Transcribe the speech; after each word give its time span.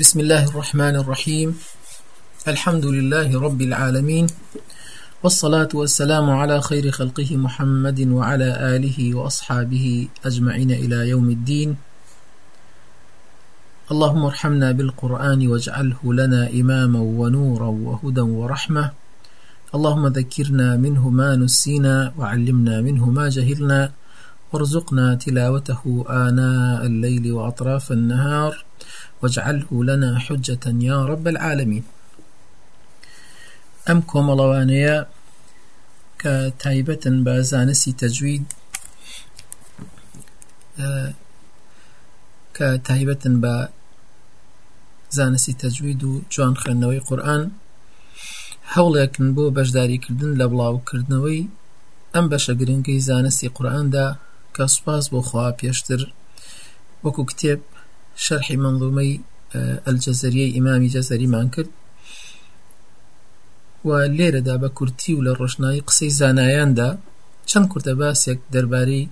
بسم 0.00 0.20
الله 0.20 0.44
الرحمن 0.48 0.96
الرحيم 0.96 1.58
الحمد 2.48 2.86
لله 2.86 3.40
رب 3.40 3.60
العالمين 3.62 4.26
والصلاة 5.22 5.68
والسلام 5.74 6.30
على 6.30 6.60
خير 6.62 6.90
خلقه 6.90 7.36
محمد 7.36 8.00
وعلى 8.08 8.76
آله 8.76 9.14
وأصحابه 9.14 10.08
أجمعين 10.24 10.70
إلى 10.70 11.08
يوم 11.08 11.30
الدين 11.30 11.76
اللهم 13.90 14.24
ارحمنا 14.24 14.72
بالقرآن 14.72 15.48
واجعله 15.48 16.00
لنا 16.04 16.50
إماما 16.50 17.00
ونورا 17.00 17.66
وهدى 17.68 18.20
ورحمة 18.20 18.92
اللهم 19.74 20.06
ذكرنا 20.06 20.76
منه 20.76 21.08
ما 21.08 21.36
نسينا 21.36 22.12
وعلمنا 22.18 22.80
منه 22.80 23.10
ما 23.10 23.28
جهلنا 23.28 23.92
وارزقنا 24.52 25.14
تلاوته 25.14 26.04
آناء 26.08 26.86
الليل 26.86 27.32
وأطراف 27.32 27.92
النهار 27.92 28.64
واجعله 29.22 29.84
لنا 29.84 30.18
حجة 30.18 30.64
يا 30.88 30.98
رب 31.10 31.28
العالمين. 31.28 31.84
أم 33.90 33.98
کۆمەڵەوانەیە 34.10 34.96
کە 36.20 36.34
تایبەتن 36.62 37.16
بە 37.26 37.34
زانستی 37.50 37.92
تەجوید 38.00 38.46
کە 42.56 42.68
تایبەتن 42.88 43.34
بە 43.42 43.54
زانستی 45.18 45.54
تەجوید 45.62 46.00
و 46.04 46.12
جوان 46.32 46.54
خوێندنەوەی 46.60 47.04
قورآن 47.08 47.42
هەوڵێکن 48.74 49.26
بۆ 49.36 49.44
بەشداریکردن 49.56 50.32
لە 50.40 50.46
بڵاوکردنەوەی 50.50 51.42
ئەم 52.14 52.26
بەشە 52.32 52.52
گرنگەی 52.60 53.04
زانستی 53.08 53.52
قورآاندا 53.56 54.06
کە 54.54 54.64
سوپاس 54.74 55.04
بۆ 55.12 55.20
خوا 55.28 55.46
پێشتر 55.60 56.00
وەکو 57.04 57.22
کتێب 57.30 57.60
شەرحی 58.24 58.56
منظومەی 58.64 59.12
ئەلجەزەریەی 59.86 60.54
ئیمامی 60.56 60.92
جەزەریمان 60.94 61.46
کرد 61.54 61.70
و 63.88 63.90
لێرەدا 64.16 64.56
بە 64.62 64.68
کورتی 64.78 65.12
و 65.14 65.24
لە 65.26 65.32
ڕۆژنایی 65.40 65.84
قسەی 65.88 66.10
زانایاندا 66.20 66.90
چەند 67.50 67.66
کورتە 67.72 67.92
باسێک 68.00 68.38
دەربارەی 68.54 69.04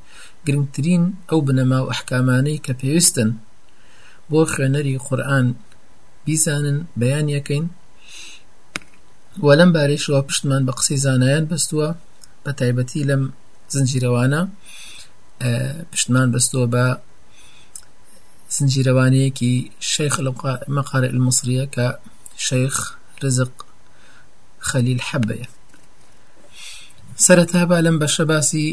گرنگترین 0.47 1.05
ئەو 1.31 1.41
بنەما 1.47 1.79
و 1.83 1.91
ئەحکامانەی 1.93 2.63
کە 2.65 2.73
پێویستن. 2.81 3.31
بۆ 4.31 4.41
خوێنەری 4.53 5.03
قورآن 5.07 5.47
بیزانن 6.25 6.79
بەیان 7.01 7.27
بکەین. 7.37 7.67
و 9.45 9.49
لەم 9.59 9.71
بارەیشەوە 9.77 10.21
پشتمان 10.29 10.63
بە 10.67 10.73
قسەی 10.79 11.03
زانایان 11.05 11.45
بەستووە 11.51 11.89
بە 12.45 12.53
تایبەتی 12.59 13.03
لەم 13.11 13.23
زنجیرەوانە. 13.73 14.43
پشتمان 15.93 16.29
بەستووە 16.35 16.67
بە 16.75 16.85
زنجیرەوانەیەکی 18.55 19.55
شەیخ 19.93 20.15
مەقارە 20.77 21.09
المصریە 21.15 21.67
کە 21.75 21.87
شەیخ 22.47 22.77
رزق 23.23 23.53
خەلیل 24.69 25.01
حەبەیە 25.09 25.49
سەرەتا 27.25 27.63
با 27.71 27.79
لەم 27.85 27.97
بەشە 28.03 28.25
باسی 28.31 28.69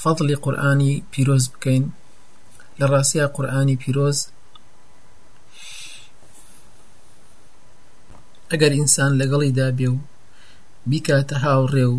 فەضلی 0.00 0.36
قورآانی 0.44 0.94
پیرۆز 1.12 1.44
بکەین 1.52 1.84
لە 2.78 2.86
ڕاستیا 2.92 3.26
قورآانی 3.36 3.76
پیرۆز 3.82 4.18
ئەگەر 8.50 8.72
ئینسان 8.78 9.12
لەگەڵیدا 9.20 9.68
بێ 9.78 9.88
و 9.94 9.98
بیکاتە 10.90 11.36
هاوڕێ 11.44 11.86
و 11.94 11.96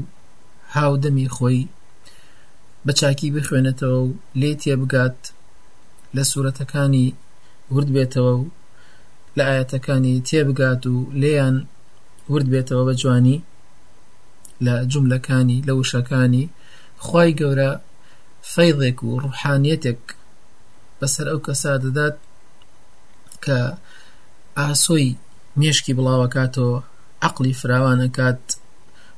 هاودەمی 0.76 1.28
خۆی 1.36 1.62
بە 2.86 2.94
لە 6.16 6.24
سوورەتەکانی 6.30 7.08
ورد 7.74 7.90
بێتەوە 7.96 8.34
و 8.40 8.44
لە 9.38 9.44
ئاەتەکانی 9.50 10.24
تێبگات 10.28 10.84
و 10.94 10.96
لێیان 11.22 11.58
ورد 12.32 12.48
بێتەوە 12.54 12.84
بە 12.88 12.94
جوانی 13.02 13.38
لە 14.66 14.76
جملەکانی 14.92 15.64
لە 15.68 15.74
وشەکانی. 15.80 16.46
خی 17.06 17.30
گەورە 17.40 17.72
فەیڵێک 18.54 19.00
و 19.04 19.10
ڕوحانیەتێک 19.24 20.02
بەسەر 21.00 21.28
ئەو 21.32 21.40
کەسا 21.48 21.74
دەدات 21.84 22.18
کە 23.44 23.60
ئاسۆی 24.60 25.10
مێشکی 25.60 25.96
بڵاوەکاتەوە 25.98 26.78
عقلی 27.28 27.54
فراوانەکات 27.60 28.44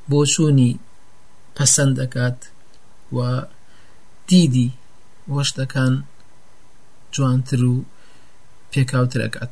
بۆچوونی 0.09 0.79
پەسەند 1.57 1.93
دەکات 1.99 2.39
و 3.15 3.19
دیدی 4.29 4.69
وەشتەکان 5.35 5.93
جوانتر 7.13 7.61
و 7.71 7.73
پێکاوتر 8.71 9.19
ئەکات. 9.25 9.51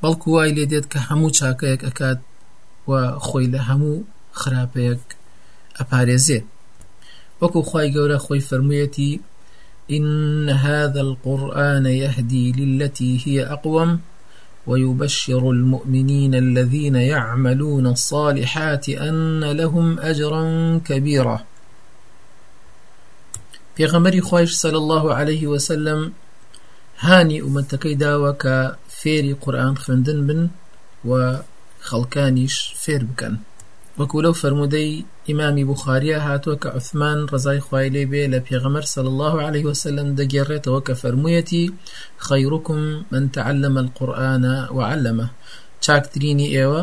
بەڵکو 0.00 0.26
وای 0.34 0.50
لێ 0.56 0.64
دێت 0.70 0.86
کە 0.92 1.00
هەموو 1.08 1.34
چاکەیەک 1.38 1.80
ئەکات 1.86 2.20
و 2.88 2.92
خۆی 3.26 3.46
لە 3.54 3.60
هەموو 3.68 4.04
خراپەیەک 4.40 5.04
ئەپارێزێت. 5.78 6.46
وەکو 7.40 7.60
خی 7.70 7.88
گەورە 7.94 8.18
خۆی 8.24 8.46
فرموویەتی 8.48 9.12
إن 9.90 10.50
هذا 10.50 11.00
القرآن 11.00 11.86
يهدي 11.86 12.52
للتي 12.52 13.20
هي 13.26 13.44
أقوم 13.44 14.00
ويبشر 14.66 15.50
المؤمنين 15.50 16.34
الذين 16.34 16.96
يعملون 16.96 17.86
الصالحات 17.86 18.88
أن 18.88 19.44
لهم 19.44 19.98
أجرا 19.98 20.44
كبيرا. 20.84 21.38
پێغەمەری 23.76 24.22
خۆش 24.28 24.50
صلى 24.62 24.76
الله 24.76 25.14
عليه 25.14 25.46
وسلم 25.46 26.12
هانی 27.04 27.42
ئومەتەکەی 27.44 27.96
داوە 28.04 28.32
کە 28.42 28.56
قورآن 29.42 29.74
خوێندن 29.82 30.20
بن 30.28 30.42
و 31.08 31.12
خەڵکانیش 31.88 32.56
فێر 32.82 33.02
بکەن 33.10 33.34
وەکو 33.98 34.18
لەو 34.24 34.34
فرمودەی 34.42 35.04
ئیمامی 35.28 35.64
بوخاریە 35.70 36.18
هاتووە 36.26 36.56
کە 36.62 36.68
عثمان 36.78 37.18
ڕزای 37.32 37.60
خوای 37.66 37.88
لێ 37.94 38.04
الله 39.12 39.34
عليه 39.46 39.64
وسلم 39.70 40.08
دەگێڕێتەوە 40.18 40.80
کە 40.86 40.94
فەرموویەتی 41.00 41.64
من 43.12 43.24
تعلم 43.36 43.74
القورآن 43.84 44.44
وعلمه. 44.76 45.26
چاکترینی 45.84 46.52
ئێوە 46.56 46.82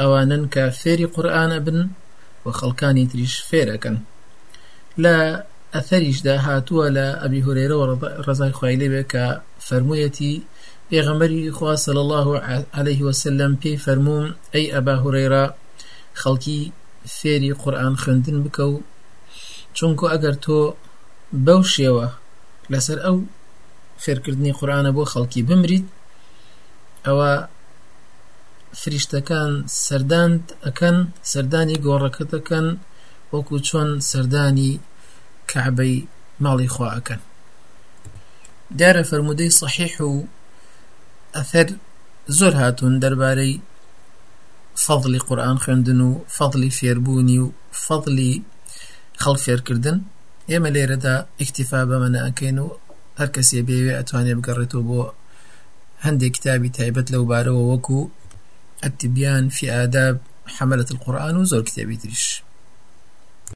ئەوانن 0.00 0.42
کە 0.54 0.64
فێری 0.80 1.06
قورآنە 1.14 1.58
بن 1.66 1.78
و 2.44 2.48
خەڵکانی 2.58 3.08
تریش 3.10 3.34
لە 5.02 5.16
ئەثەریشدا 5.74 6.34
هاتووە 6.46 6.86
لە 6.96 7.06
ئەبی 7.22 7.40
هورێرەوە 7.46 7.84
ڕزای 8.26 8.52
خوای 8.58 8.76
لێ 8.80 8.88
بێ 8.92 9.02
کە 9.12 9.24
فەرموویەتی 9.66 10.34
پێغەمبەری 10.90 11.42
خوا 11.56 11.72
صلی 11.84 12.02
الله 12.04 12.26
عليه 12.78 13.00
وسلم 13.08 13.52
پێی 13.62 13.76
فەرمووم 13.84 14.26
ئەی 14.54 14.66
ئەبا 14.74 14.94
هورەیرە 15.04 15.44
خەڵکی 16.20 16.60
فێری 17.16 17.52
قورآن 17.62 17.94
خوێندن 18.02 18.38
بکە 18.44 18.64
و 18.72 18.76
چونکو 19.76 20.04
ئەگەر 20.12 20.34
تۆ 20.44 20.58
بەو 21.46 21.62
شێوە 21.74 22.06
لەسەر 22.72 22.98
ئەو 23.06 23.16
فێرکردنی 24.02 24.56
قورآانە 24.58 24.90
بۆ 24.96 25.04
خەڵکی 25.12 25.42
بمریت 25.48 25.86
ئەوە 27.06 27.32
فریشتەکان 28.80 29.52
سەردان 29.84 30.32
ئەەکەن 30.64 30.96
سەردانی 31.32 31.82
گۆڕەکە 31.86 32.24
دەکەن 32.34 32.66
وەکو 33.32 33.56
چۆن 33.68 33.88
سەردانی 34.10 34.72
کعبەی 35.50 35.96
ماڵی 36.44 36.72
خواەکەن 36.74 37.20
دیارە 38.78 39.02
فرەرمودەی 39.08 39.56
صحیح 39.60 39.94
و 40.10 40.12
ئەثەر 41.36 41.68
زۆر 42.38 42.54
هاتوون 42.60 42.94
دەربارەی 43.02 43.54
فەضلی 44.84 45.20
قورآن 45.26 45.56
خوێندن 45.62 46.00
و 46.08 46.10
فەضلی 46.36 46.70
فێربوونی 46.78 47.38
و 47.44 47.46
فەضلی 47.84 48.34
خەڵ 49.22 49.36
فێرکردن 49.44 49.98
ئێمە 50.50 50.70
لێرەدا 50.74 51.16
ئیکتیفا 51.40 51.80
بەمەە 51.88 52.20
ئەەکەین 52.24 52.58
و 52.64 52.68
هەر 53.18 53.28
کەسێ 53.34 53.60
بێوێ 53.68 53.92
ئەتوانێت 53.98 54.36
بگەڕێتەوە 54.38 54.82
بۆ 54.88 55.02
هەندێک 56.04 56.32
کتابی 56.36 56.74
تایبەت 56.76 57.06
لەو 57.14 57.24
بارەوە 57.30 57.62
وەکو 57.70 58.00
التبيان 58.86 59.44
في 59.48 59.64
آداب 59.70 60.16
حملة 60.46 60.86
القرآن 60.90 61.36
وزور 61.36 61.62
كتابي 61.62 61.96
تريش. 61.96 62.42